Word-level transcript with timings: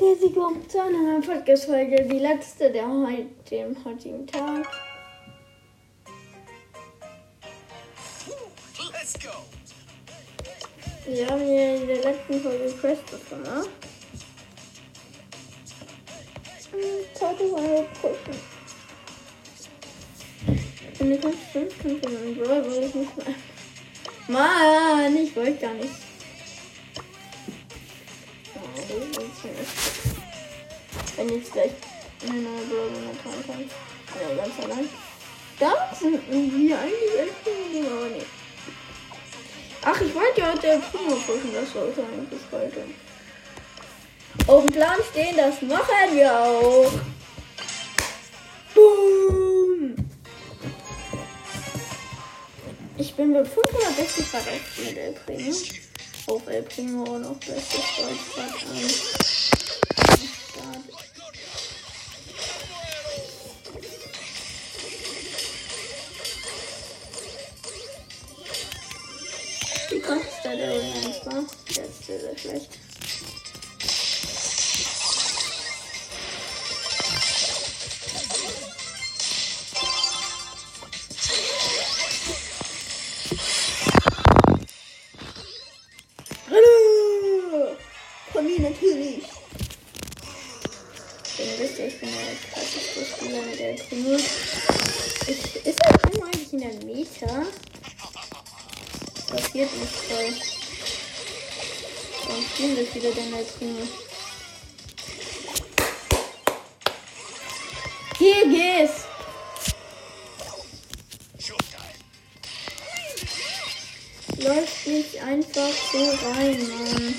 und 0.00 0.08
herzlich 0.08 0.34
willkommen 0.34 0.68
zu 0.68 0.80
einer 0.80 0.98
neuen 0.98 1.22
Podcast-Folge, 1.22 2.04
die 2.04 2.18
letzte 2.18 2.70
der 2.70 2.86
heute, 2.88 3.26
dem 3.50 3.84
heutigen 3.84 4.26
Tag. 4.26 4.66
Wir 11.06 11.26
haben 11.26 11.40
hier 11.40 11.76
in 11.76 11.86
der 11.86 12.02
letzten 12.02 12.40
Folge 12.40 12.72
Quests 12.80 13.28
gemacht. 13.28 13.68
Hm, 16.70 16.80
Zweite 17.14 17.48
Folge 17.48 17.86
pushen. 18.00 18.40
In 21.00 21.10
der 21.10 21.20
5 21.20 21.82
kannst 21.82 22.04
du 22.04 22.08
einen 22.08 22.36
Brawl, 22.36 22.70
weil 22.70 22.84
ich 22.84 22.94
nicht 22.94 23.16
mehr. 23.16 23.34
Mann, 24.28 25.16
ich 25.16 25.34
wollte 25.34 25.54
gar 25.54 25.74
nicht. 25.74 26.09
Wenn 31.20 31.28
jetzt 31.28 31.52
gleich 31.52 31.72
eine 32.22 32.40
neue 32.40 32.64
Brawl 32.64 32.90
momentan 32.92 33.46
kommt. 33.46 33.70
Ja, 34.18 34.42
ganz 34.42 34.58
allein. 34.64 34.88
Da 35.58 35.94
sind 35.94 36.18
wir 36.30 36.78
eigentlich 36.78 37.20
echt 37.20 37.92
aber 37.92 38.08
nicht. 38.08 38.26
Ach, 39.82 40.00
ich 40.00 40.14
wollte 40.14 40.40
ja 40.40 40.52
heute 40.52 40.80
Primo 40.90 41.16
pushen, 41.16 41.52
das 41.52 41.70
sollte 41.74 42.02
eigentlich 42.04 42.40
heute. 42.50 42.86
Auf 44.46 44.64
dem 44.64 44.72
Plan 44.72 44.96
stehen, 45.10 45.36
das 45.36 45.60
machen 45.60 46.14
wir 46.16 46.40
auch. 46.40 46.90
Boom! 48.74 49.94
Ich 52.96 53.14
bin 53.14 53.34
bei 53.34 53.44
560 53.44 54.30
Grad 54.30 54.42
auf 54.48 54.78
mit 54.78 54.96
El 54.96 55.12
Primo. 55.12 55.56
Auf 56.28 56.48
El 56.48 56.62
Primo 56.62 57.18
noch 57.18 57.36
bestes 57.36 57.84
Deutschland 57.98 58.54
an. 58.54 59.59
Wie 69.90 69.98
krass 69.98 70.18
ist 70.18 70.44
da 70.44 70.54
der 70.54 70.72
Original 70.72 71.20
war? 71.24 71.44
Der 71.76 71.84
ist 71.84 72.06
sehr 72.06 72.38
schlecht. 72.38 72.78
Passiert 99.60 99.80
nicht 99.80 99.94
voll. 99.94 100.32
Warum 102.26 102.44
spielen 102.44 102.76
das 102.76 102.94
wieder 102.94 103.10
denn 103.12 103.34
als? 103.34 103.48
Hier 108.18 108.46
geht's! 108.46 109.04
Läuft 114.38 114.86
nicht 114.86 115.22
einfach 115.22 115.72
so 115.92 115.98
rein, 115.98 116.68
Mann. 116.68 117.14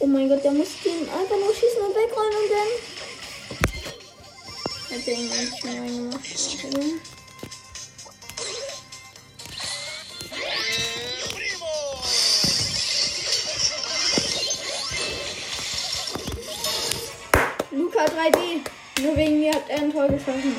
Oh 0.00 0.06
mein 0.06 0.28
Gott, 0.28 0.44
der 0.44 0.52
muss 0.52 0.68
den 0.84 1.08
einfach 1.08 1.36
nur 1.36 1.54
schießen 1.54 1.80
und 1.80 1.94
wegräumen 1.94 2.36
und 2.36 2.50
dann. 2.50 2.70
Hat 4.90 5.08
er 5.08 5.14
ihn 5.14 5.32
eigentlich 5.32 5.60
schon 5.60 5.70
reingemacht. 5.70 7.13
Tor 20.04 20.12
geschossen. 20.12 20.56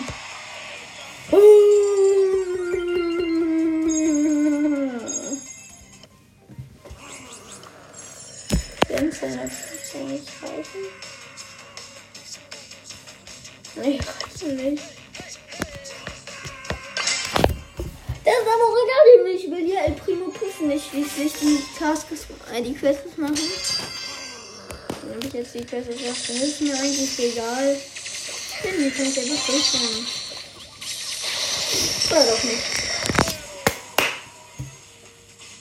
Fenster 8.88 9.28
soll 9.92 10.04
nicht 10.06 10.32
reichen. 10.42 10.84
Nee, 13.76 14.00
reichen 14.00 14.56
nicht. 14.56 14.84
Das 18.24 18.34
ist 18.34 18.48
aber 18.48 18.64
auch 18.64 18.78
egal, 18.84 19.36
ich 19.36 19.52
will 19.52 19.68
ja 19.68 19.82
El 19.82 19.92
Primo 19.94 20.30
pushen, 20.30 20.70
nicht 20.70 20.90
schließlich 20.90 21.34
die 21.34 21.60
Tasks, 21.78 22.26
äh, 22.52 22.62
die 22.64 22.74
Quests 22.74 23.18
machen. 23.18 23.38
Wenn 25.04 25.28
ich 25.28 25.34
jetzt 25.34 25.54
die 25.54 25.64
Quest 25.64 25.90
mache, 25.90 26.46
ist 26.46 26.62
mir 26.62 26.74
eigentlich 26.74 27.20
egal. 27.20 27.78
Denn 28.66 28.84
die 28.84 28.90
kann 28.90 29.06
ich 29.06 29.20
einfach 29.20 29.46
durchfahren. 29.46 30.08
Oder 32.10 32.26
doch 32.26 32.44
nicht. 32.44 32.64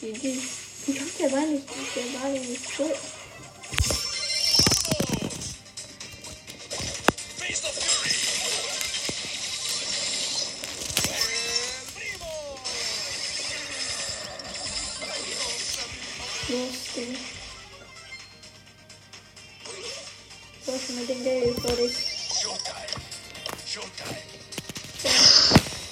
Die, 0.00 0.42
wie 0.87 0.98
kommt 0.98 1.20
der 1.20 1.28
Ball 1.28 1.47
nicht? 1.48 1.69
Der 1.97 2.19
Ball 2.19 2.32
nicht 2.32 2.76
tot. 2.76 2.97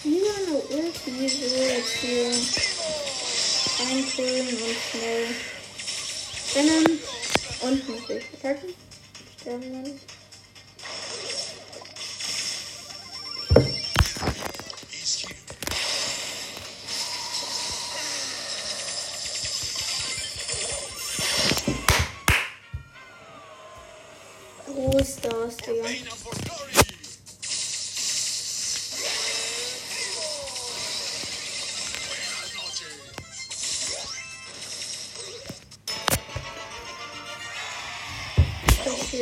Lieber 0.04 0.37
eine 0.37 0.56
Ulti 0.56 1.28
so 1.28 1.47
jetzt 1.65 1.94
hier 2.00 2.26
einfüllen 3.91 4.56
und 4.62 4.76
schnell 4.88 5.26
rennen 6.54 7.00
und 7.62 7.88
natürlich 7.88 8.25
attacken. 8.34 8.69
Sterben 9.41 9.72
dann. 9.72 10.00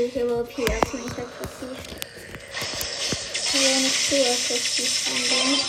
Aber 0.01 0.41
okay 0.41 0.65
erstmal 0.67 1.03
nicht 1.03 1.19
aggressiv. 1.19 1.77
Ich 3.35 3.53
will 3.53 3.81
nicht 3.83 4.09
zu 4.09 4.17
aggressiv 4.17 4.93
angehen. 5.11 5.61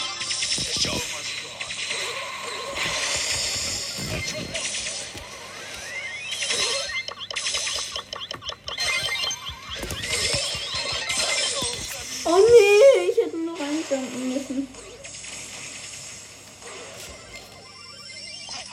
Oh 12.24 12.38
nee, 12.38 13.12
ich 13.12 13.18
hätte 13.18 13.38
noch 13.38 13.60
einschränken 13.60 14.33
müssen. 14.33 14.68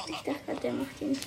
Ich 0.06 0.22
dachte 0.22 0.60
der 0.62 0.72
macht 0.72 1.00
ihn. 1.00 1.18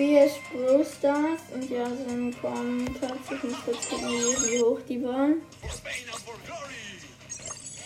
BS 0.00 0.32
Brawl 0.50 0.82
Stars 0.82 1.42
und 1.52 1.68
ja, 1.68 1.84
dann 1.84 2.34
kommen 2.40 2.86
tatsächlich 2.98 3.42
nicht 3.42 3.64
kurz 3.66 3.86
gucken, 3.86 4.08
wie 4.08 4.62
hoch 4.62 4.78
die 4.88 5.04
waren. 5.04 5.42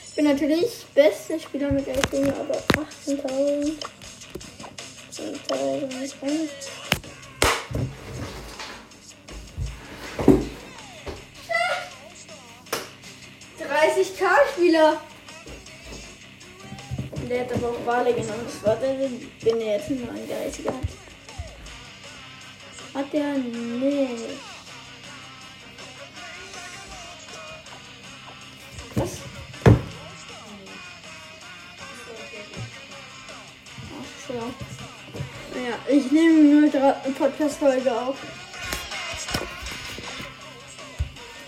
Ich 0.06 0.14
bin 0.14 0.24
natürlich 0.26 0.86
bester 0.94 1.40
Spieler 1.40 1.72
mit 1.72 1.88
der 1.88 2.00
Stimme, 2.06 2.32
aber 2.36 2.54
18.000. 2.54 3.72
10.000. 5.10 6.48
30k-Spieler. 13.58 15.00
Der 17.28 17.40
hat 17.40 17.52
aber 17.54 17.70
auch 17.70 17.86
Wale 17.86 18.14
genommen. 18.14 18.46
Das 18.46 18.64
war 18.64 18.76
der, 18.76 18.94
den 18.94 19.60
er 19.60 19.78
jetzt 19.78 19.90
nur 19.90 20.10
ein 20.10 20.28
Geistiger 20.28 20.74
hat. 20.74 21.03
Hat 22.94 23.12
der 23.12 23.34
nicht. 23.34 24.38
Was? 28.94 29.18
Ach 33.90 34.28
so. 34.28 34.34
Ja, 35.58 35.78
ich 35.88 36.12
nehme 36.12 36.44
nur 36.44 36.72
eine 36.72 37.12
Podcast-Folge 37.18 37.92
auf. 37.92 38.16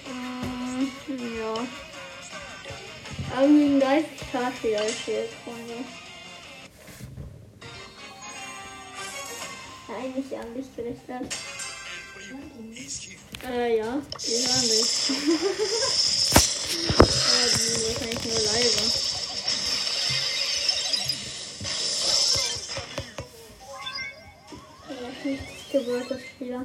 Ähm, 0.09 0.91
ja. 1.39 1.55
Irgendwie 3.41 3.85
ein 3.85 4.05
30k 4.05 4.57
Spieler 4.59 4.85
ist 4.85 4.99
hier, 5.05 5.25
Freunde. 5.45 6.06
Eigentlich 9.97 10.31
ja 10.31 10.45
nicht 10.45 10.77
gerechnet. 10.77 11.33
Äh, 13.49 13.79
ja, 13.79 13.85
wir 13.85 14.39
hören 14.39 14.69
dich. 14.69 15.11
Aber 17.07 17.47
die 17.47 17.59
sind 17.59 17.83
wahrscheinlich 17.87 18.25
nur 18.25 18.41
leise. 18.41 18.85
Ja, 24.89 25.09
nicht 25.25 25.73
gewollte 25.73 26.17
Spieler. 26.19 26.63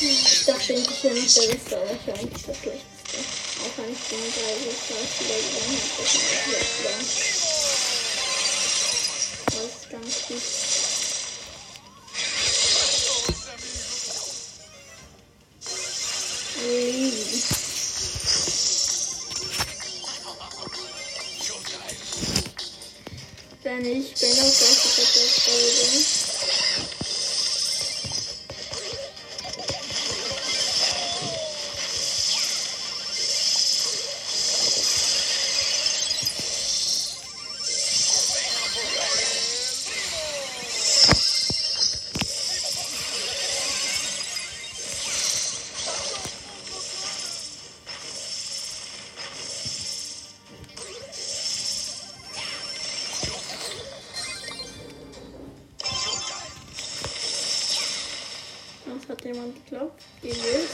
Ich 0.00 0.44
dachte, 0.44 0.72
ich 0.72 1.02
bin 1.02 1.14
nicht 1.14 1.36
der 1.36 1.46
Beste, 1.52 1.76
aber 1.76 1.92
ich 1.92 2.06
war 2.06 2.14
eigentlich 2.18 2.42
der 2.44 2.54
Schlechteste. 2.54 3.18
Auch 3.62 3.78
wenn 3.78 3.92
ich 3.92 4.02
den 4.08 4.18
drei 4.32 4.52
Spieler 5.06 5.38
gewonnen 5.38 5.80
habe, 5.96 6.10
das. 6.84 7.52
Das 9.46 9.64
ist 9.64 9.90
ganz 9.90 10.26
gut. 10.26 10.71
Denn 23.72 23.86
ich 23.86 24.12
bin 24.20 24.30
auf 24.32 24.58
der 24.58 24.74
Folge. 25.40 26.21
Jemand 59.32 59.54
geklopft? 59.54 60.04
Gewählt. 60.20 60.68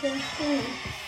Sehr 0.00 0.10
schön. 0.10 0.60
So 0.60 1.05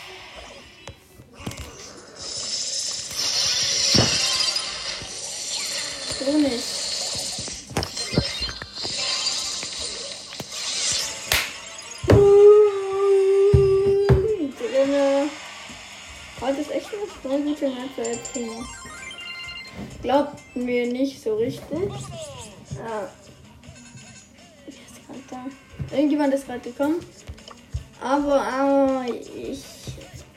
Heute 16.41 16.61
ist 16.61 16.71
echt 16.71 16.89
eine 16.93 17.07
voll 17.07 17.43
gute 17.43 17.69
Nacht 17.69 17.91
für 17.97 18.17
Primo. 18.33 18.65
Glaubten 20.03 20.67
wir 20.67 20.87
nicht 20.87 21.21
so 21.21 21.37
richtig. 21.37 21.63
Ja. 22.77 23.09
Ist 24.67 24.79
gerade 25.07 25.21
da? 25.29 25.97
Irgendjemand 25.97 26.35
ist 26.35 26.47
gerade 26.47 26.61
gekommen. 26.61 27.01
Aber, 28.01 28.41
aber 28.41 29.05
ich 29.09 29.65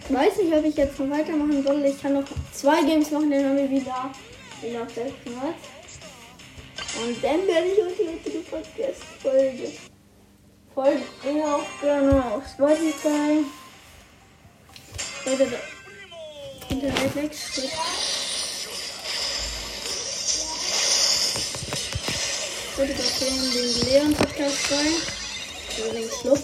weiß 0.10 0.38
nicht, 0.38 0.54
ob 0.54 0.66
ich 0.66 0.76
jetzt 0.76 1.00
noch 1.00 1.10
weitermachen 1.10 1.64
soll. 1.64 1.86
Ich 1.86 2.02
kann 2.02 2.14
noch 2.14 2.26
zwei 2.52 2.82
Games 2.84 3.12
machen, 3.12 3.30
dann 3.30 3.46
haben 3.46 3.58
wir 3.58 3.70
wieder, 3.70 4.12
wieder 4.62 4.82
auf 4.82 4.90
600. 4.90 5.36
Und 7.04 7.24
dann 7.24 7.48
werde 7.48 7.68
ich 7.68 7.80
euch 7.80 8.00
eine 8.00 8.18
heutige 8.18 8.40
Podcast-Folge 8.40 9.72
folgen. 10.74 11.04
Ja, 11.38 11.56
auch 11.56 11.82
gerne 11.82 12.26
auf 12.34 12.48
Spotify. 12.48 13.46
Lag 16.82 16.96
steht. 16.96 17.72
Leute, 22.76 22.94
da 22.94 23.04
können 23.20 23.52
den 23.54 23.86
leeren 23.86 24.14
Podcast 24.16 24.72
rein. 24.72 24.96
Also 25.78 25.92
den 25.94 26.10
Schluck. 26.10 26.40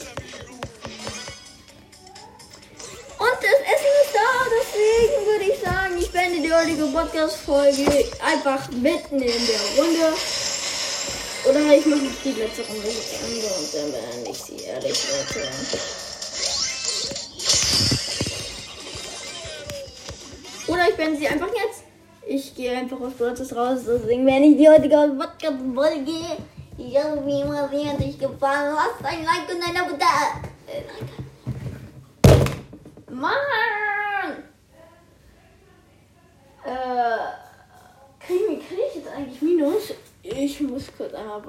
Und 3.18 3.38
das 3.42 3.60
Essen 3.66 3.94
ist 4.04 4.13
da, 4.13 4.30
deswegen 4.54 5.25
würde 5.25 5.45
ich 5.51 5.60
sagen, 5.60 5.98
ich 5.98 6.12
beende 6.12 6.42
die 6.42 6.54
heutige 6.54 6.86
Podcast-Folge 6.86 8.06
einfach 8.24 8.69
mitten 8.69 9.19
in 9.19 9.48
der 9.48 9.83
Runde. 9.83 10.13
Oder 11.45 11.74
ich 11.74 11.86
mache 11.88 12.01
die 12.24 12.33
letzte 12.33 12.62
Runde 12.62 12.90
und 12.90 13.74
dann 13.74 13.92
beende 13.92 14.30
ich 14.30 14.38
sie, 14.38 14.63
ehrlich, 14.66 15.04
Leute. 15.10 16.06
Oder 20.68 20.90
ich 20.90 20.95
beende 20.95 21.18
sie 21.18 21.28
einfach 21.28 21.47
jetzt. 21.47 21.83
Ich 22.28 22.54
gehe 22.56 22.71
einfach 22.78 23.00
aus 23.00 23.14
Brothers 23.14 23.56
raus, 23.56 23.80
deswegen 23.88 24.26
beende 24.26 24.50
ich 24.50 24.57
die 24.57 24.68
heutige 24.68 24.95
Podcast-Folge. 25.18 26.12
Hoffe, 26.78 27.26
wie 27.26 27.42
immer, 27.42 27.69
sie 27.69 27.90
hat 27.90 28.00
euch 28.00 28.19
gefallen. 28.19 28.76
Lasst 28.76 29.04
ein 29.04 29.24
Like 29.24 29.50
und 29.50 29.64
ein 29.64 29.78
Abo 29.78 29.97
da. 29.97 30.42
Mann! 33.12 34.44
Äh, 36.64 37.18
kriege 38.19 38.59
krieg 38.59 38.80
ich 38.90 38.95
jetzt 38.95 39.07
eigentlich 39.07 39.42
Minus? 39.42 39.94
Ich 40.21 40.62
muss 40.62 40.83
kurz 40.95 41.14
einmal. 41.14 41.42